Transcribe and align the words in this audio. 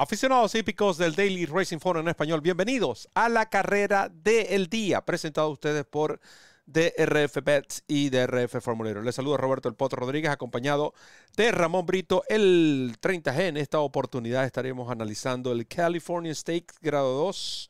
Aficionados 0.00 0.54
hípicos 0.54 0.96
del 0.96 1.16
Daily 1.16 1.44
Racing 1.44 1.80
Forum 1.80 2.02
en 2.02 2.08
español, 2.10 2.40
bienvenidos 2.40 3.08
a 3.14 3.28
la 3.28 3.50
carrera 3.50 4.08
del 4.08 4.68
día, 4.68 5.04
presentado 5.04 5.48
a 5.48 5.50
ustedes 5.50 5.84
por 5.84 6.20
DRF 6.66 7.42
Bets 7.42 7.82
y 7.88 8.08
DRF 8.08 8.60
Formulero. 8.60 9.02
Les 9.02 9.16
saluda 9.16 9.38
Roberto 9.38 9.68
El 9.68 9.74
Potro 9.74 9.98
Rodríguez, 9.98 10.30
acompañado 10.30 10.94
de 11.36 11.50
Ramón 11.50 11.84
Brito, 11.84 12.22
el 12.28 12.94
30G. 13.00 13.48
En 13.48 13.56
esta 13.56 13.80
oportunidad 13.80 14.44
estaremos 14.44 14.88
analizando 14.88 15.50
el 15.50 15.66
California 15.66 16.32
Stakes 16.32 16.76
grado 16.80 17.18
2. 17.24 17.68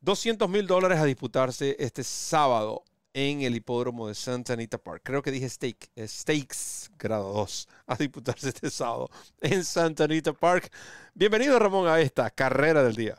200 0.00 0.48
mil 0.50 0.66
dólares 0.66 0.98
a 0.98 1.04
disputarse 1.04 1.76
este 1.78 2.02
sábado 2.02 2.82
en 3.16 3.40
el 3.40 3.56
hipódromo 3.56 4.08
de 4.08 4.14
Santa 4.14 4.52
Anita 4.52 4.76
Park. 4.76 5.00
Creo 5.02 5.22
que 5.22 5.30
dije 5.30 5.48
steak, 5.48 5.88
Stakes 6.06 6.90
grado 6.98 7.32
2 7.32 7.68
a 7.86 7.96
disputarse 7.96 8.48
este 8.50 8.68
sábado 8.68 9.08
en 9.40 9.64
Santa 9.64 10.04
Anita 10.04 10.34
Park. 10.34 10.70
Bienvenido 11.14 11.58
Ramón 11.58 11.88
a 11.88 11.98
esta 11.98 12.28
carrera 12.28 12.82
del 12.82 12.94
día. 12.94 13.16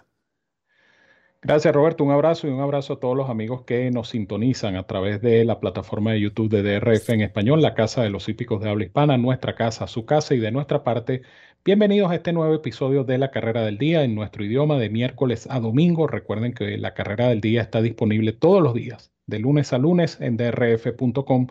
Gracias 1.41 1.73
Roberto, 1.73 2.03
un 2.03 2.11
abrazo 2.11 2.47
y 2.47 2.51
un 2.51 2.59
abrazo 2.59 2.93
a 2.93 2.99
todos 2.99 3.17
los 3.17 3.27
amigos 3.27 3.63
que 3.63 3.89
nos 3.89 4.09
sintonizan 4.09 4.75
a 4.75 4.85
través 4.85 5.19
de 5.19 5.43
la 5.45 5.59
plataforma 5.59 6.11
de 6.11 6.21
YouTube 6.21 6.49
de 6.49 6.61
DRF 6.61 7.09
en 7.09 7.21
español, 7.21 7.63
la 7.63 7.73
casa 7.73 8.03
de 8.03 8.11
los 8.11 8.29
hípicos 8.29 8.61
de 8.61 8.69
habla 8.69 8.85
hispana, 8.85 9.17
nuestra 9.17 9.55
casa, 9.55 9.87
su 9.87 10.05
casa 10.05 10.35
y 10.35 10.39
de 10.39 10.51
nuestra 10.51 10.83
parte. 10.83 11.23
Bienvenidos 11.65 12.11
a 12.11 12.15
este 12.15 12.33
nuevo 12.33 12.53
episodio 12.53 13.03
de 13.03 13.17
la 13.17 13.31
carrera 13.31 13.63
del 13.65 13.79
día 13.79 14.03
en 14.03 14.13
nuestro 14.13 14.45
idioma 14.45 14.77
de 14.77 14.91
miércoles 14.91 15.47
a 15.49 15.59
domingo. 15.59 16.05
Recuerden 16.05 16.53
que 16.53 16.77
la 16.77 16.93
carrera 16.93 17.29
del 17.29 17.41
día 17.41 17.63
está 17.63 17.81
disponible 17.81 18.31
todos 18.33 18.61
los 18.61 18.75
días 18.75 19.16
de 19.27 19.39
lunes 19.39 19.73
a 19.73 19.77
lunes 19.77 20.17
en 20.19 20.37
drf.com 20.37 21.47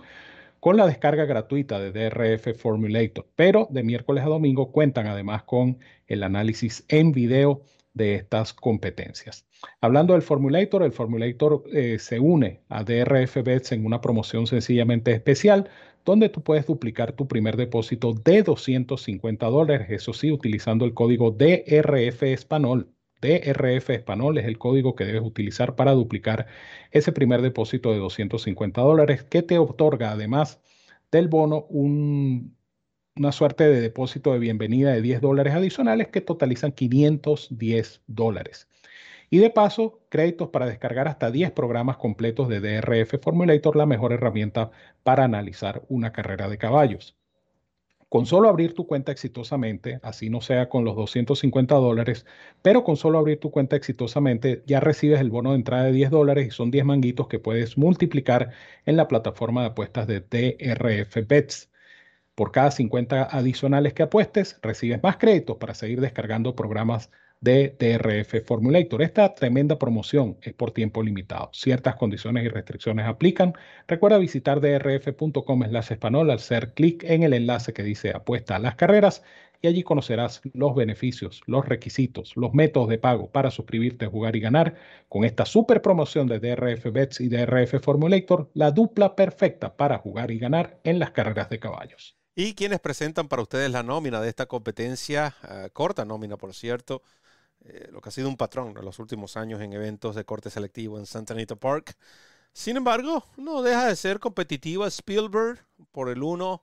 con 0.60 0.76
la 0.76 0.86
descarga 0.86 1.26
gratuita 1.26 1.78
de 1.78 1.92
DRF 1.92 2.58
Formulator, 2.58 3.26
pero 3.36 3.68
de 3.70 3.82
miércoles 3.82 4.24
a 4.24 4.28
domingo 4.28 4.72
cuentan 4.72 5.06
además 5.06 5.44
con 5.44 5.78
el 6.06 6.22
análisis 6.22 6.84
en 6.88 7.12
video 7.12 7.62
de 7.94 8.16
estas 8.16 8.52
competencias. 8.52 9.46
Hablando 9.80 10.12
del 10.12 10.22
Formulator, 10.22 10.82
el 10.82 10.92
Formulator 10.92 11.64
eh, 11.72 11.98
se 11.98 12.20
une 12.20 12.60
a 12.68 12.84
DRF 12.84 13.42
Bets 13.42 13.72
en 13.72 13.86
una 13.86 14.00
promoción 14.00 14.46
sencillamente 14.46 15.12
especial 15.12 15.70
donde 16.04 16.28
tú 16.28 16.42
puedes 16.42 16.66
duplicar 16.66 17.12
tu 17.12 17.26
primer 17.26 17.56
depósito 17.56 18.12
de 18.12 18.42
250 18.42 19.46
dólares, 19.46 19.88
eso 19.90 20.12
sí, 20.12 20.30
utilizando 20.30 20.84
el 20.84 20.94
código 20.94 21.32
DRF 21.32 22.22
Español 22.24 22.95
DRF 23.20 23.90
Español 23.90 24.38
es 24.38 24.44
el 24.46 24.58
código 24.58 24.94
que 24.94 25.04
debes 25.04 25.22
utilizar 25.22 25.74
para 25.76 25.92
duplicar 25.92 26.46
ese 26.90 27.12
primer 27.12 27.42
depósito 27.42 27.92
de 27.92 27.98
250 27.98 28.80
dólares 28.80 29.22
que 29.24 29.42
te 29.42 29.58
otorga 29.58 30.10
además 30.10 30.60
del 31.10 31.28
bono 31.28 31.66
una 31.70 33.32
suerte 33.32 33.64
de 33.64 33.80
depósito 33.80 34.32
de 34.32 34.38
bienvenida 34.38 34.92
de 34.92 35.02
10 35.02 35.20
dólares 35.20 35.54
adicionales 35.54 36.08
que 36.08 36.20
totalizan 36.20 36.72
510 36.72 38.02
dólares. 38.06 38.68
Y 39.30 39.38
de 39.38 39.50
paso, 39.50 40.00
créditos 40.08 40.50
para 40.50 40.66
descargar 40.66 41.08
hasta 41.08 41.30
10 41.30 41.50
programas 41.52 41.96
completos 41.96 42.48
de 42.48 42.60
DRF 42.60 43.20
Formulator, 43.20 43.76
la 43.76 43.86
mejor 43.86 44.12
herramienta 44.12 44.70
para 45.02 45.24
analizar 45.24 45.82
una 45.88 46.12
carrera 46.12 46.48
de 46.48 46.58
caballos. 46.58 47.16
Con 48.08 48.24
solo 48.26 48.48
abrir 48.48 48.74
tu 48.74 48.86
cuenta 48.86 49.10
exitosamente, 49.12 49.98
así 50.02 50.30
no 50.30 50.40
sea 50.40 50.68
con 50.68 50.84
los 50.84 50.94
250 50.96 51.74
dólares, 51.74 52.24
pero 52.62 52.84
con 52.84 52.96
solo 52.96 53.18
abrir 53.18 53.40
tu 53.40 53.50
cuenta 53.50 53.74
exitosamente 53.76 54.62
ya 54.66 54.78
recibes 54.80 55.20
el 55.20 55.30
bono 55.30 55.50
de 55.50 55.56
entrada 55.56 55.84
de 55.84 55.92
10 55.92 56.10
dólares 56.10 56.46
y 56.46 56.50
son 56.52 56.70
10 56.70 56.84
manguitos 56.84 57.26
que 57.28 57.40
puedes 57.40 57.76
multiplicar 57.76 58.52
en 58.84 58.96
la 58.96 59.08
plataforma 59.08 59.62
de 59.62 59.68
apuestas 59.68 60.06
de 60.06 60.20
DRF 60.20 61.26
Bets. 61.26 61.70
Por 62.34 62.52
cada 62.52 62.70
50 62.70 63.24
adicionales 63.24 63.94
que 63.94 64.04
apuestes, 64.04 64.58
recibes 64.62 65.02
más 65.02 65.16
créditos 65.16 65.56
para 65.58 65.74
seguir 65.74 66.00
descargando 66.00 66.54
programas 66.56 67.10
de 67.40 67.76
DRF 67.78 68.44
Formulator. 68.46 69.02
Esta 69.02 69.34
tremenda 69.34 69.78
promoción 69.78 70.38
es 70.42 70.52
por 70.54 70.72
tiempo 70.72 71.02
limitado. 71.02 71.50
Ciertas 71.52 71.96
condiciones 71.96 72.44
y 72.44 72.48
restricciones 72.48 73.06
aplican. 73.06 73.54
Recuerda 73.86 74.18
visitar 74.18 74.60
drf.com 74.60 75.64
slash 75.68 75.92
español 75.92 76.30
al 76.30 76.36
hacer 76.36 76.74
clic 76.74 77.04
en 77.04 77.22
el 77.22 77.34
enlace 77.34 77.72
que 77.72 77.82
dice 77.82 78.10
apuesta 78.14 78.56
a 78.56 78.58
las 78.58 78.74
carreras 78.76 79.22
y 79.62 79.68
allí 79.68 79.82
conocerás 79.82 80.42
los 80.52 80.74
beneficios, 80.74 81.42
los 81.46 81.66
requisitos, 81.66 82.32
los 82.36 82.52
métodos 82.54 82.88
de 82.88 82.98
pago 82.98 83.30
para 83.30 83.50
suscribirte, 83.50 84.06
jugar 84.06 84.36
y 84.36 84.40
ganar 84.40 84.76
con 85.08 85.24
esta 85.24 85.46
super 85.46 85.82
promoción 85.82 86.26
de 86.26 86.40
DRF 86.40 86.92
Bets 86.92 87.20
y 87.20 87.28
DRF 87.28 87.80
Formulator, 87.82 88.50
la 88.54 88.70
dupla 88.70 89.16
perfecta 89.16 89.76
para 89.76 89.98
jugar 89.98 90.30
y 90.30 90.38
ganar 90.38 90.78
en 90.84 90.98
las 90.98 91.10
carreras 91.10 91.48
de 91.48 91.58
caballos. 91.58 92.16
Y 92.34 92.54
quienes 92.54 92.80
presentan 92.80 93.28
para 93.28 93.42
ustedes 93.42 93.70
la 93.70 93.82
nómina 93.82 94.20
de 94.20 94.28
esta 94.28 94.44
competencia, 94.46 95.34
eh, 95.48 95.70
corta 95.72 96.04
nómina 96.04 96.36
por 96.36 96.52
cierto, 96.52 97.02
eh, 97.68 97.88
lo 97.90 98.00
que 98.00 98.08
ha 98.08 98.12
sido 98.12 98.28
un 98.28 98.36
patrón 98.36 98.76
en 98.76 98.84
los 98.84 98.98
últimos 98.98 99.36
años 99.36 99.60
en 99.60 99.72
eventos 99.72 100.14
de 100.14 100.24
corte 100.24 100.50
selectivo 100.50 100.98
en 100.98 101.06
Santa 101.06 101.34
Anita 101.34 101.56
Park. 101.56 101.96
Sin 102.52 102.76
embargo, 102.76 103.24
no 103.36 103.62
deja 103.62 103.86
de 103.86 103.96
ser 103.96 104.20
competitiva 104.20 104.86
Spielberg 104.86 105.64
por 105.92 106.08
el 106.08 106.22
1, 106.22 106.62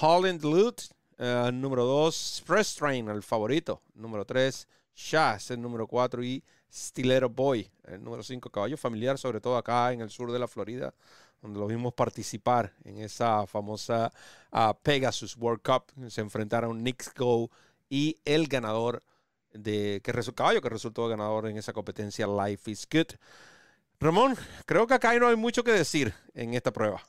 Holland 0.00 0.42
Loot, 0.42 0.82
uh, 1.18 1.52
número 1.52 1.84
2, 1.84 2.38
Express 2.38 2.74
Train, 2.74 3.08
el 3.08 3.22
favorito, 3.22 3.80
número 3.94 4.24
3, 4.24 4.68
Shaz, 4.94 5.50
el 5.50 5.62
número 5.62 5.86
4 5.86 6.22
y 6.24 6.44
Stilero 6.72 7.30
Boy, 7.30 7.70
el 7.84 8.02
número 8.02 8.22
5, 8.22 8.50
caballo 8.50 8.76
familiar, 8.76 9.16
sobre 9.16 9.40
todo 9.40 9.56
acá 9.56 9.92
en 9.92 10.00
el 10.00 10.10
sur 10.10 10.32
de 10.32 10.38
la 10.38 10.48
Florida, 10.48 10.92
donde 11.40 11.60
lo 11.60 11.66
vimos 11.68 11.94
participar 11.94 12.72
en 12.84 12.98
esa 12.98 13.46
famosa 13.46 14.12
uh, 14.52 14.74
Pegasus 14.82 15.36
World 15.36 15.62
Cup. 15.62 16.10
Se 16.10 16.20
enfrentaron 16.20 16.82
Nick 16.82 17.16
Go 17.16 17.50
y 17.88 18.18
el 18.24 18.48
ganador 18.48 19.02
de 19.54 20.00
que 20.02 20.12
caballo 20.34 20.60
que 20.60 20.68
resultó 20.68 21.08
ganador 21.08 21.48
en 21.48 21.56
esa 21.56 21.72
competencia 21.72 22.26
Life 22.26 22.70
is 22.70 22.86
Good. 22.90 23.14
Ramón, 24.00 24.36
creo 24.66 24.86
que 24.86 24.94
acá 24.94 25.18
no 25.18 25.28
hay 25.28 25.36
mucho 25.36 25.64
que 25.64 25.72
decir 25.72 26.12
en 26.34 26.54
esta 26.54 26.72
prueba. 26.72 27.02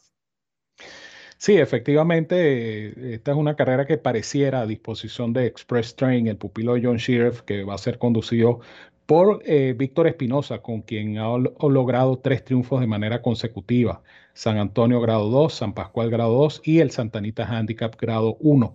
Sí, 1.37 1.57
efectivamente, 1.57 3.13
esta 3.13 3.31
es 3.31 3.37
una 3.37 3.55
carrera 3.55 3.85
que 3.85 3.97
pareciera 3.97 4.61
a 4.61 4.65
disposición 4.65 5.33
de 5.33 5.45
Express 5.47 5.95
Train, 5.95 6.27
el 6.27 6.37
pupilo 6.37 6.75
de 6.75 6.83
John 6.83 6.97
Sheriff, 6.97 7.41
que 7.41 7.63
va 7.63 7.75
a 7.75 7.77
ser 7.77 7.97
conducido 7.97 8.61
por 9.05 9.41
eh, 9.45 9.75
Víctor 9.77 10.07
Espinosa, 10.07 10.59
con 10.59 10.81
quien 10.81 11.17
ha, 11.17 11.25
ha, 11.35 11.67
logrado 11.67 12.17
tres 12.19 12.43
triunfos 12.43 12.79
de 12.79 12.87
manera 12.87 13.21
consecutiva. 13.21 14.01
San 14.33 14.57
Antonio 14.57 15.01
grado 15.01 15.29
2, 15.29 15.53
San 15.53 15.73
Pascual 15.73 16.09
grado 16.09 16.33
2 16.35 16.61
y 16.63 16.79
el 16.79 16.91
Santanita 16.91 17.45
Handicap 17.45 17.95
grado 17.99 18.37
1. 18.39 18.73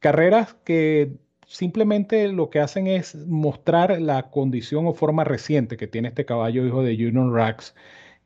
Carreras 0.00 0.54
que 0.64 1.12
simplemente 1.46 2.28
lo 2.28 2.50
que 2.50 2.60
hacen 2.60 2.86
es 2.86 3.14
mostrar 3.26 4.00
la 4.00 4.30
condición 4.30 4.86
o 4.86 4.94
forma 4.94 5.24
reciente 5.24 5.76
que 5.76 5.86
tiene 5.86 6.08
este 6.08 6.24
caballo 6.24 6.66
hijo 6.66 6.82
de 6.82 6.94
Union 6.94 7.34
Rax, 7.34 7.74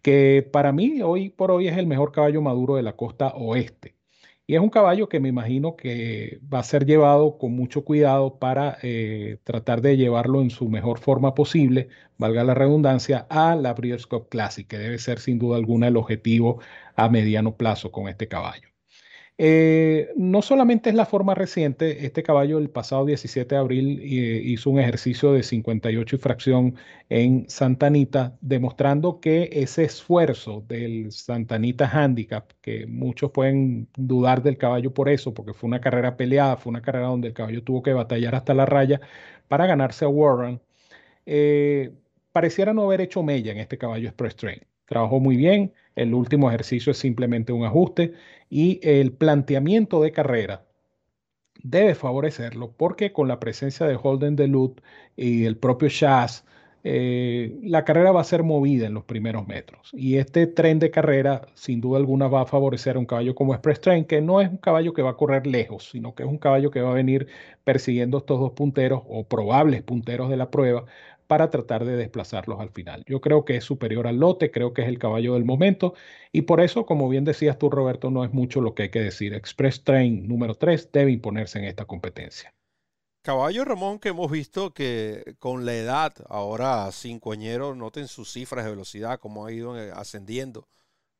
que 0.02 0.48
para 0.52 0.72
mí 0.72 1.02
hoy 1.02 1.30
por 1.30 1.50
hoy 1.50 1.68
es 1.68 1.76
el 1.78 1.86
mejor 1.86 2.12
caballo 2.12 2.42
maduro 2.42 2.76
de 2.76 2.82
la 2.82 2.96
costa 2.96 3.28
oeste. 3.28 3.98
Y 4.46 4.54
es 4.54 4.60
un 4.62 4.70
caballo 4.70 5.10
que 5.10 5.20
me 5.20 5.28
imagino 5.28 5.76
que 5.76 6.40
va 6.52 6.60
a 6.60 6.62
ser 6.62 6.86
llevado 6.86 7.36
con 7.36 7.52
mucho 7.52 7.84
cuidado 7.84 8.38
para 8.38 8.78
eh, 8.82 9.38
tratar 9.44 9.82
de 9.82 9.98
llevarlo 9.98 10.40
en 10.40 10.50
su 10.50 10.70
mejor 10.70 10.98
forma 11.00 11.34
posible, 11.34 11.88
valga 12.16 12.44
la 12.44 12.54
redundancia, 12.54 13.26
a 13.28 13.54
la 13.56 13.74
Breeders' 13.74 14.06
Cup 14.06 14.28
Classic, 14.30 14.66
que 14.66 14.78
debe 14.78 14.98
ser 14.98 15.18
sin 15.20 15.38
duda 15.38 15.58
alguna 15.58 15.88
el 15.88 15.98
objetivo 15.98 16.60
a 16.96 17.10
mediano 17.10 17.56
plazo 17.56 17.92
con 17.92 18.08
este 18.08 18.26
caballo. 18.28 18.67
Eh, 19.40 20.10
no 20.16 20.42
solamente 20.42 20.90
es 20.90 20.96
la 20.96 21.06
forma 21.06 21.32
reciente, 21.32 22.04
este 22.04 22.24
caballo 22.24 22.58
el 22.58 22.70
pasado 22.70 23.06
17 23.06 23.54
de 23.54 23.60
abril 23.60 24.00
eh, 24.02 24.42
hizo 24.44 24.68
un 24.68 24.80
ejercicio 24.80 25.32
de 25.32 25.44
58 25.44 26.16
y 26.16 26.18
fracción 26.18 26.74
en 27.08 27.48
Santanita, 27.48 28.36
demostrando 28.40 29.20
que 29.20 29.48
ese 29.52 29.84
esfuerzo 29.84 30.64
del 30.66 31.12
Santanita 31.12 31.88
Handicap, 31.88 32.50
que 32.60 32.86
muchos 32.88 33.30
pueden 33.30 33.88
dudar 33.96 34.42
del 34.42 34.58
caballo 34.58 34.92
por 34.92 35.08
eso, 35.08 35.32
porque 35.32 35.54
fue 35.54 35.68
una 35.68 35.80
carrera 35.80 36.16
peleada, 36.16 36.56
fue 36.56 36.70
una 36.70 36.82
carrera 36.82 37.06
donde 37.06 37.28
el 37.28 37.34
caballo 37.34 37.62
tuvo 37.62 37.82
que 37.82 37.92
batallar 37.92 38.34
hasta 38.34 38.54
la 38.54 38.66
raya 38.66 39.00
para 39.46 39.66
ganarse 39.66 40.04
a 40.04 40.08
Warren, 40.08 40.60
eh, 41.26 41.92
pareciera 42.32 42.72
no 42.74 42.84
haber 42.84 43.00
hecho 43.02 43.22
mella 43.22 43.52
en 43.52 43.58
este 43.58 43.78
caballo 43.78 44.08
Express 44.08 44.36
Train. 44.36 44.60
Trabajó 44.86 45.20
muy 45.20 45.36
bien, 45.36 45.74
el 45.98 46.14
último 46.14 46.48
ejercicio 46.48 46.92
es 46.92 46.98
simplemente 46.98 47.52
un 47.52 47.64
ajuste 47.64 48.14
y 48.48 48.80
el 48.82 49.12
planteamiento 49.12 50.00
de 50.00 50.12
carrera 50.12 50.64
debe 51.62 51.94
favorecerlo 51.94 52.72
porque 52.72 53.12
con 53.12 53.28
la 53.28 53.40
presencia 53.40 53.86
de 53.86 53.98
Holden 54.00 54.36
DeLuth 54.36 54.80
y 55.16 55.44
el 55.44 55.56
propio 55.56 55.88
Shaz, 55.88 56.44
eh, 56.84 57.58
la 57.62 57.84
carrera 57.84 58.12
va 58.12 58.20
a 58.20 58.24
ser 58.24 58.42
movida 58.42 58.86
en 58.86 58.94
los 58.94 59.04
primeros 59.04 59.46
metros. 59.46 59.90
Y 59.92 60.16
este 60.16 60.46
tren 60.46 60.78
de 60.78 60.90
carrera, 60.90 61.42
sin 61.54 61.80
duda 61.80 61.98
alguna, 61.98 62.28
va 62.28 62.42
a 62.42 62.46
favorecer 62.46 62.96
a 62.96 62.98
un 62.98 63.06
caballo 63.06 63.34
como 63.34 63.54
Express 63.54 63.80
Train, 63.80 64.04
que 64.04 64.20
no 64.20 64.40
es 64.40 64.48
un 64.48 64.58
caballo 64.58 64.92
que 64.92 65.02
va 65.02 65.10
a 65.10 65.16
correr 65.16 65.46
lejos, 65.46 65.88
sino 65.90 66.14
que 66.14 66.22
es 66.22 66.28
un 66.28 66.38
caballo 66.38 66.70
que 66.70 66.80
va 66.80 66.90
a 66.90 66.94
venir 66.94 67.26
persiguiendo 67.64 68.18
estos 68.18 68.40
dos 68.40 68.52
punteros 68.52 69.02
o 69.08 69.24
probables 69.26 69.82
punteros 69.82 70.30
de 70.30 70.36
la 70.36 70.50
prueba 70.50 70.84
para 71.28 71.50
tratar 71.50 71.84
de 71.84 71.96
desplazarlos 71.96 72.58
al 72.60 72.70
final. 72.70 73.04
Yo 73.06 73.20
creo 73.20 73.44
que 73.44 73.56
es 73.56 73.64
superior 73.64 74.06
al 74.08 74.18
lote, 74.18 74.50
creo 74.50 74.72
que 74.72 74.82
es 74.82 74.88
el 74.88 74.98
caballo 74.98 75.34
del 75.34 75.44
momento 75.44 75.94
y 76.32 76.42
por 76.42 76.60
eso, 76.60 76.86
como 76.86 77.08
bien 77.08 77.24
decías 77.24 77.58
tú, 77.58 77.70
Roberto, 77.70 78.10
no 78.10 78.24
es 78.24 78.32
mucho 78.32 78.60
lo 78.60 78.74
que 78.74 78.84
hay 78.84 78.90
que 78.90 79.02
decir. 79.02 79.34
Express 79.34 79.84
Train 79.84 80.26
número 80.26 80.54
3 80.54 80.90
debe 80.92 81.12
imponerse 81.12 81.58
en 81.58 81.66
esta 81.66 81.84
competencia. 81.84 82.54
Caballo 83.22 83.64
Ramón 83.64 83.98
que 83.98 84.08
hemos 84.10 84.30
visto 84.30 84.72
que 84.72 85.36
con 85.38 85.66
la 85.66 85.74
edad, 85.74 86.14
ahora 86.28 86.90
cincoañero, 86.92 87.74
noten 87.74 88.08
sus 88.08 88.32
cifras 88.32 88.64
de 88.64 88.70
velocidad, 88.70 89.20
como 89.20 89.44
ha 89.44 89.52
ido 89.52 89.78
eh, 89.78 89.92
ascendiendo 89.94 90.68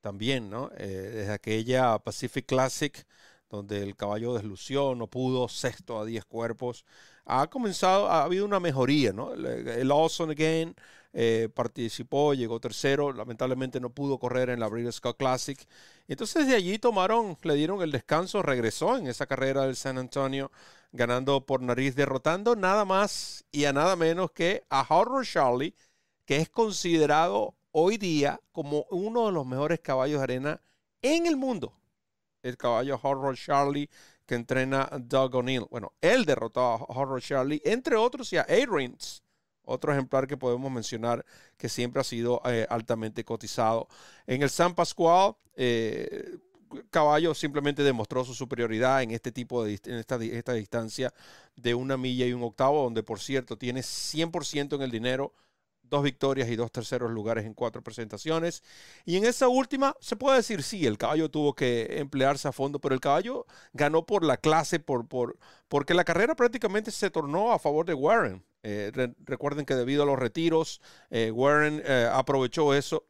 también, 0.01 0.49
¿no? 0.51 0.71
Eh, 0.79 0.87
desde 0.87 1.33
aquella 1.33 1.99
Pacific 1.99 2.47
Classic, 2.47 3.07
donde 3.51 3.83
el 3.83 3.97
caballo 3.97 4.35
deslució, 4.35 4.95
no 4.95 5.09
pudo, 5.09 5.49
sexto 5.49 5.99
a 6.01 6.05
10 6.05 6.25
cuerpos, 6.25 6.85
ha 7.25 7.49
comenzado, 7.49 8.09
ha 8.09 8.25
habido 8.25 8.45
una 8.45 8.61
mejoría, 8.61 9.13
¿no? 9.13 9.35
El, 9.35 9.91
Awesome 9.91 10.33
Again 10.33 10.75
eh, 11.13 11.49
participó, 11.55 12.35
llegó 12.35 12.61
tercero, 12.61 13.13
lamentablemente 13.13 13.81
no 13.81 13.91
pudo 13.91 14.19
correr 14.19 14.51
en 14.51 14.61
la 14.61 14.69
Breeders' 14.69 15.01
Classic. 15.17 15.59
Entonces 16.07 16.47
de 16.47 16.55
allí 16.55 16.79
tomaron, 16.79 17.37
le 17.43 17.55
dieron 17.55 17.83
el 17.83 17.93
descanso, 17.93 18.43
regresó 18.43 18.97
en 18.97 19.07
esa 19.07 19.27
carrera 19.27 19.67
del 19.67 19.77
San 19.77 19.99
Antonio, 19.99 20.51
ganando 20.93 21.45
por 21.45 21.63
nariz, 21.63 21.95
derrotando 21.95 22.57
nada 22.57 22.85
más 22.85 23.45
y 23.51 23.65
a 23.65 23.73
nada 23.73 23.97
menos 23.97 24.31
que 24.33 24.65
a 24.71 24.87
Horror 24.89 25.27
Charlie, 25.27 25.75
que 26.25 26.37
es 26.37 26.49
considerado 26.51 27.55
hoy 27.73 27.97
día 27.97 28.41
como 28.53 28.87
uno 28.91 29.27
de 29.27 29.33
los 29.33 29.47
mejores 29.47 29.81
caballos 29.81 30.19
de 30.19 30.25
arena 30.25 30.63
en 31.03 31.27
el 31.27 31.37
mundo. 31.37 31.75
El 32.43 32.57
caballo 32.57 32.99
Horror 33.03 33.37
Charlie 33.37 33.91
que 34.29 34.35
entrena 34.35 34.89
Doug 35.01 35.37
O'Neill. 35.37 35.67
Bueno, 35.71 35.95
él 36.03 36.27
derrotó 36.27 36.61
a 36.61 36.77
Horror 36.77 37.23
Charlie, 37.23 37.63
entre 37.65 37.97
otros, 37.97 38.31
y 38.33 38.37
a 38.37 38.43
A-Rins, 38.43 39.23
otro 39.69 39.93
ejemplar 39.93 40.27
que 40.27 40.37
podemos 40.37 40.71
mencionar 40.71 41.25
que 41.57 41.69
siempre 41.69 42.01
ha 42.01 42.05
sido 42.05 42.41
eh, 42.45 42.67
altamente 42.69 43.25
cotizado. 43.25 43.89
En 44.27 44.43
el 44.43 44.51
San 44.51 44.75
Pascual, 44.75 45.35
eh, 45.57 46.39
Caballo 46.91 47.35
simplemente 47.35 47.83
demostró 47.83 48.25
su 48.25 48.35
superioridad 48.35 49.03
en 49.03 49.13
este 49.13 49.33
tipo 49.33 49.65
de 49.65 49.81
en 49.85 49.95
esta, 49.95 50.17
esta 50.17 50.53
distancia 50.53 51.13
de 51.57 51.75
una 51.75 51.97
milla 51.97 52.27
y 52.27 52.33
un 52.33 52.43
octavo, 52.43 52.83
donde 52.83 53.03
por 53.03 53.21
cierto 53.21 53.57
tiene 53.57 53.81
100% 53.81 54.77
en 54.77 54.83
el 54.83 54.91
dinero 54.91 55.33
dos 55.89 56.03
victorias 56.03 56.49
y 56.49 56.57
dos 56.57 56.71
terceros 56.73 57.11
lugares 57.11 57.45
en 57.45 57.55
cuatro 57.55 57.83
presentaciones. 57.83 58.63
Y 59.05 59.17
en 59.17 59.25
esa 59.25 59.49
última, 59.49 59.95
se 60.01 60.17
puede 60.17 60.37
decir, 60.39 60.63
sí, 60.63 60.87
el 60.87 60.99
caballo 60.99 61.31
tuvo 61.31 61.55
que 61.55 61.99
emplearse 61.99 62.49
a 62.49 62.53
fondo, 62.53 62.81
pero 62.81 62.95
el 62.95 63.01
caballo 63.01 63.47
ganó 63.73 64.07
por 64.07 64.25
la 64.25 64.37
clase, 64.37 64.81
por, 64.81 65.07
por, 65.09 65.39
porque 65.69 65.95
la 65.95 66.05
carrera 66.05 66.35
prácticamente 66.35 66.91
se 66.91 67.11
tornó 67.11 67.53
a 67.53 67.59
favor 67.59 67.87
de 67.87 67.95
Warren. 67.95 68.45
Eh, 68.63 68.93
recuerden 69.25 69.65
que 69.65 69.75
debido 69.75 70.03
a 70.03 70.07
los 70.07 70.19
retiros, 70.19 70.81
eh, 71.11 71.31
Warren 71.31 71.83
eh, 71.85 72.09
aprovechó 72.13 72.75
eso. 72.75 73.07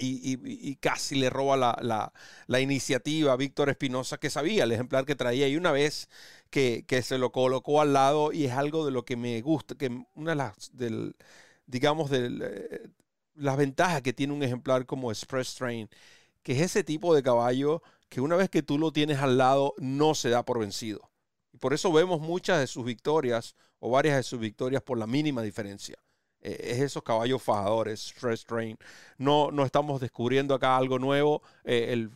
Y, 0.00 0.76
casi 0.76 1.16
le 1.16 1.28
roba 1.28 1.56
la, 1.56 2.12
la, 2.46 2.60
iniciativa 2.60 3.32
a 3.32 3.36
Víctor 3.36 3.68
Espinosa, 3.68 4.18
que 4.18 4.30
sabía 4.30 4.62
el 4.62 4.70
ejemplar 4.70 5.04
que 5.04 5.16
traía. 5.16 5.48
Y 5.48 5.56
una 5.56 5.72
vez 5.72 6.08
que, 6.50 6.84
que, 6.86 7.02
se 7.02 7.18
lo 7.18 7.32
colocó 7.32 7.80
al 7.80 7.94
lado, 7.94 8.32
y 8.32 8.44
es 8.44 8.52
algo 8.52 8.86
de 8.86 8.92
lo 8.92 9.04
que 9.04 9.16
me 9.16 9.40
gusta, 9.42 9.74
que 9.74 10.04
una 10.14 10.30
de 10.30 10.36
las, 10.36 10.76
del, 10.76 11.16
digamos, 11.68 12.10
de 12.10 12.26
eh, 12.42 12.88
las 13.34 13.56
ventajas 13.56 14.02
que 14.02 14.12
tiene 14.12 14.32
un 14.32 14.42
ejemplar 14.42 14.86
como 14.86 15.12
Express 15.12 15.54
Train, 15.54 15.88
que 16.42 16.52
es 16.52 16.60
ese 16.60 16.82
tipo 16.82 17.14
de 17.14 17.22
caballo 17.22 17.82
que 18.08 18.20
una 18.20 18.36
vez 18.36 18.48
que 18.48 18.62
tú 18.62 18.78
lo 18.78 18.90
tienes 18.90 19.18
al 19.18 19.38
lado 19.38 19.74
no 19.78 20.14
se 20.14 20.30
da 20.30 20.44
por 20.44 20.58
vencido. 20.58 21.10
Y 21.52 21.58
por 21.58 21.74
eso 21.74 21.92
vemos 21.92 22.20
muchas 22.20 22.58
de 22.58 22.66
sus 22.66 22.84
victorias 22.84 23.54
o 23.78 23.90
varias 23.90 24.16
de 24.16 24.22
sus 24.22 24.40
victorias 24.40 24.82
por 24.82 24.98
la 24.98 25.06
mínima 25.06 25.42
diferencia. 25.42 25.98
Eh, 26.40 26.58
es 26.72 26.80
esos 26.80 27.02
caballos 27.02 27.42
fajadores, 27.42 28.10
Express 28.10 28.44
Train. 28.44 28.76
No, 29.18 29.50
no 29.50 29.64
estamos 29.64 30.00
descubriendo 30.00 30.54
acá 30.54 30.76
algo 30.76 30.98
nuevo. 30.98 31.42
Eh, 31.64 31.88
el 31.90 32.10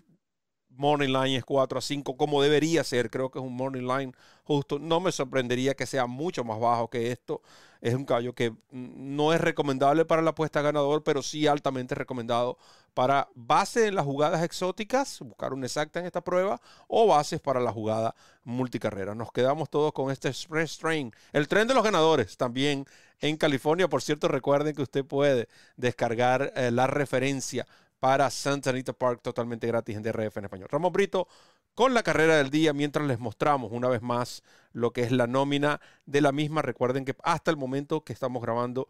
Morning 0.76 1.08
Line 1.08 1.36
es 1.36 1.44
4 1.44 1.78
a 1.78 1.82
5, 1.82 2.16
como 2.16 2.42
debería 2.42 2.84
ser. 2.84 3.10
Creo 3.10 3.30
que 3.30 3.38
es 3.38 3.44
un 3.44 3.54
Morning 3.54 3.86
Line 3.86 4.12
justo. 4.44 4.78
No 4.78 5.00
me 5.00 5.12
sorprendería 5.12 5.74
que 5.74 5.86
sea 5.86 6.06
mucho 6.06 6.44
más 6.44 6.58
bajo 6.58 6.88
que 6.88 7.10
esto. 7.12 7.42
Es 7.80 7.94
un 7.94 8.04
caballo 8.04 8.34
que 8.34 8.54
no 8.70 9.32
es 9.32 9.40
recomendable 9.40 10.04
para 10.04 10.22
la 10.22 10.30
apuesta 10.30 10.62
ganador, 10.62 11.02
pero 11.02 11.22
sí 11.22 11.46
altamente 11.46 11.94
recomendado 11.94 12.56
para 12.94 13.28
base 13.34 13.86
en 13.86 13.94
las 13.94 14.04
jugadas 14.04 14.42
exóticas, 14.42 15.18
buscar 15.20 15.52
una 15.52 15.66
exacta 15.66 15.98
en 15.98 16.06
esta 16.06 16.20
prueba, 16.20 16.60
o 16.88 17.06
bases 17.06 17.40
para 17.40 17.58
la 17.60 17.72
jugada 17.72 18.14
multicarrera. 18.44 19.14
Nos 19.14 19.32
quedamos 19.32 19.70
todos 19.70 19.92
con 19.92 20.10
este 20.10 20.28
Express 20.28 20.78
Train. 20.78 21.12
El 21.32 21.48
tren 21.48 21.66
de 21.66 21.74
los 21.74 21.82
ganadores 21.82 22.36
también 22.36 22.86
en 23.20 23.36
California. 23.36 23.88
Por 23.88 24.02
cierto, 24.02 24.28
recuerden 24.28 24.74
que 24.74 24.82
usted 24.82 25.04
puede 25.04 25.48
descargar 25.76 26.52
eh, 26.54 26.70
la 26.70 26.86
referencia 26.86 27.66
para 28.02 28.28
Santa 28.30 28.70
Anita 28.70 28.92
Park 28.92 29.20
totalmente 29.22 29.68
gratis 29.68 29.96
en 29.96 30.02
DRF 30.02 30.36
en 30.36 30.44
español. 30.46 30.68
Ramón 30.68 30.92
Brito 30.92 31.28
con 31.72 31.94
la 31.94 32.02
carrera 32.02 32.36
del 32.36 32.50
día 32.50 32.72
mientras 32.72 33.06
les 33.06 33.20
mostramos 33.20 33.70
una 33.70 33.88
vez 33.88 34.02
más 34.02 34.42
lo 34.72 34.92
que 34.92 35.02
es 35.02 35.12
la 35.12 35.28
nómina 35.28 35.80
de 36.04 36.20
la 36.20 36.32
misma. 36.32 36.62
Recuerden 36.62 37.04
que 37.04 37.14
hasta 37.22 37.52
el 37.52 37.56
momento 37.56 38.02
que 38.02 38.12
estamos 38.12 38.42
grabando 38.42 38.88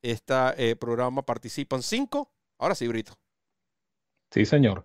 este 0.00 0.76
programa 0.76 1.26
participan 1.26 1.82
cinco. 1.82 2.30
Ahora 2.58 2.74
sí, 2.74 2.88
Brito. 2.88 3.12
Sí, 4.30 4.46
señor. 4.46 4.84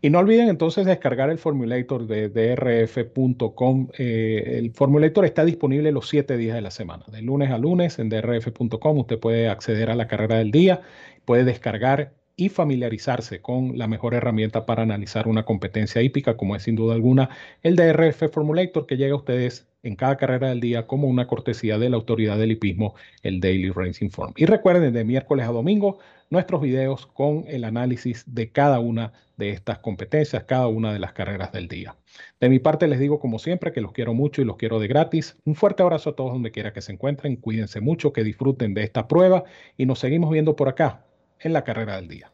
Y 0.00 0.08
no 0.08 0.20
olviden 0.20 0.48
entonces 0.48 0.86
descargar 0.86 1.28
el 1.28 1.36
formulator 1.36 2.06
de 2.06 2.30
drf.com. 2.30 3.88
Eh, 3.98 4.54
el 4.56 4.72
formulator 4.72 5.26
está 5.26 5.44
disponible 5.44 5.92
los 5.92 6.08
siete 6.08 6.38
días 6.38 6.54
de 6.54 6.62
la 6.62 6.70
semana, 6.70 7.04
de 7.12 7.20
lunes 7.20 7.50
a 7.50 7.58
lunes 7.58 7.98
en 7.98 8.08
drf.com. 8.08 8.98
Usted 8.98 9.20
puede 9.20 9.50
acceder 9.50 9.90
a 9.90 9.96
la 9.96 10.08
carrera 10.08 10.38
del 10.38 10.50
día, 10.50 10.80
puede 11.26 11.44
descargar 11.44 12.17
y 12.38 12.48
familiarizarse 12.50 13.42
con 13.42 13.76
la 13.76 13.88
mejor 13.88 14.14
herramienta 14.14 14.64
para 14.64 14.84
analizar 14.84 15.26
una 15.26 15.44
competencia 15.44 16.02
hípica, 16.02 16.36
como 16.36 16.54
es 16.54 16.62
sin 16.62 16.76
duda 16.76 16.94
alguna 16.94 17.30
el 17.64 17.74
DRF 17.74 18.30
Formulator, 18.32 18.86
que 18.86 18.96
llega 18.96 19.14
a 19.14 19.16
ustedes 19.16 19.66
en 19.82 19.96
cada 19.96 20.16
carrera 20.16 20.50
del 20.50 20.60
día 20.60 20.86
como 20.86 21.08
una 21.08 21.26
cortesía 21.26 21.78
de 21.78 21.90
la 21.90 21.96
autoridad 21.96 22.38
del 22.38 22.52
hipismo, 22.52 22.94
el 23.24 23.40
Daily 23.40 23.70
Racing 23.70 24.10
Form. 24.10 24.34
Y 24.36 24.46
recuerden, 24.46 24.92
de 24.92 25.04
miércoles 25.04 25.48
a 25.48 25.52
domingo, 25.52 25.98
nuestros 26.30 26.60
videos 26.60 27.08
con 27.08 27.44
el 27.48 27.64
análisis 27.64 28.22
de 28.32 28.52
cada 28.52 28.78
una 28.78 29.12
de 29.36 29.50
estas 29.50 29.80
competencias, 29.80 30.44
cada 30.44 30.68
una 30.68 30.92
de 30.92 31.00
las 31.00 31.14
carreras 31.14 31.50
del 31.50 31.66
día. 31.66 31.96
De 32.40 32.48
mi 32.48 32.60
parte 32.60 32.86
les 32.86 33.00
digo 33.00 33.18
como 33.18 33.40
siempre 33.40 33.72
que 33.72 33.80
los 33.80 33.90
quiero 33.90 34.14
mucho 34.14 34.42
y 34.42 34.44
los 34.44 34.56
quiero 34.56 34.78
de 34.78 34.86
gratis. 34.86 35.36
Un 35.44 35.56
fuerte 35.56 35.82
abrazo 35.82 36.10
a 36.10 36.16
todos 36.16 36.34
donde 36.34 36.52
quiera 36.52 36.72
que 36.72 36.82
se 36.82 36.92
encuentren. 36.92 37.34
Cuídense 37.34 37.80
mucho, 37.80 38.12
que 38.12 38.22
disfruten 38.22 38.74
de 38.74 38.84
esta 38.84 39.08
prueba 39.08 39.42
y 39.76 39.86
nos 39.86 39.98
seguimos 39.98 40.30
viendo 40.30 40.54
por 40.54 40.68
acá 40.68 41.07
en 41.40 41.52
la 41.52 41.64
carrera 41.64 41.96
del 41.96 42.08
día. 42.08 42.32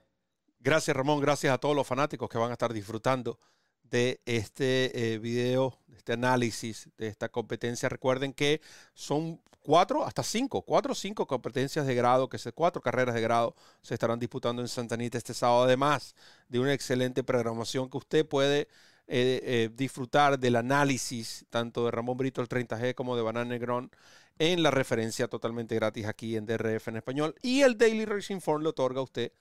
Gracias 0.61 0.97
Ramón, 0.97 1.21
gracias 1.21 1.53
a 1.53 1.59
todos 1.59 1.77
los 1.77 1.87
fanáticos 1.87 2.29
que 2.29 2.39
van 2.39 2.51
a 2.51 2.55
estar 2.55 2.73
disfrutando 2.73 3.39
de 3.83 4.21
este 4.25 5.15
eh, 5.15 5.19
video, 5.19 5.79
de 5.87 5.99
este 5.99 6.15
análisis 6.15 6.89
de 6.97 7.09
esta 7.09 7.29
competencia. 7.29 7.89
Recuerden 7.89 8.33
que 8.33 8.63
son 8.95 9.41
cuatro, 9.61 10.05
hasta 10.05 10.23
cinco, 10.23 10.63
cuatro 10.63 10.93
o 10.93 10.95
cinco 10.95 11.27
competencias 11.27 11.87
de 11.87 11.95
grado, 11.95 12.29
que 12.29 12.39
se, 12.39 12.53
cuatro 12.53 12.81
carreras 12.81 13.15
de 13.15 13.21
grado 13.21 13.55
se 13.83 13.95
estarán 13.95 14.19
disputando 14.19 14.63
en 14.63 14.69
Santa 14.69 14.95
Anita 14.95 15.19
este 15.19 15.35
sábado, 15.35 15.65
además 15.65 16.15
de 16.49 16.61
una 16.61 16.73
excelente 16.73 17.23
programación 17.23 17.91
que 17.91 17.99
usted 17.99 18.27
puede 18.27 18.69
eh, 19.07 19.41
eh, 19.43 19.71
disfrutar 19.75 20.39
del 20.39 20.57
análisis 20.57 21.45
tanto 21.51 21.85
de 21.85 21.91
Ramón 21.91 22.17
Brito 22.17 22.41
el 22.41 22.49
30G 22.49 22.95
como 22.95 23.17
de 23.17 23.23
Banana 23.23 23.51
Negrón 23.51 23.91
en 24.39 24.63
la 24.63 24.71
referencia 24.71 25.29
totalmente 25.29 25.75
gratis 25.75 26.07
aquí 26.07 26.37
en 26.37 26.47
DRF 26.47 26.89
en 26.89 26.97
español. 26.97 27.35
Y 27.43 27.63
el 27.63 27.77
Daily 27.79 28.05
Racing 28.05 28.41
Form 28.41 28.63
le 28.63 28.71
otorga 28.71 29.01
a 29.01 29.05
usted 29.05 29.33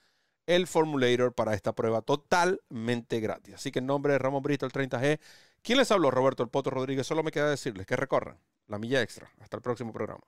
el 0.46 0.66
formulator 0.66 1.34
para 1.34 1.54
esta 1.54 1.74
prueba 1.74 2.02
totalmente 2.02 3.20
gratis. 3.20 3.54
Así 3.54 3.72
que 3.72 3.78
en 3.78 3.86
nombre 3.86 4.12
de 4.12 4.18
Ramón 4.18 4.42
Brito, 4.42 4.66
el 4.66 4.72
30G, 4.72 5.18
¿quién 5.62 5.78
les 5.78 5.90
habló? 5.90 6.10
Roberto 6.10 6.42
El 6.42 6.50
Poto 6.50 6.70
Rodríguez. 6.70 7.06
Solo 7.06 7.22
me 7.22 7.30
queda 7.32 7.50
decirles 7.50 7.86
que 7.86 7.96
recorran 7.96 8.38
la 8.68 8.78
milla 8.78 9.02
extra. 9.02 9.30
Hasta 9.40 9.56
el 9.56 9.62
próximo 9.62 9.92
programa. 9.92 10.22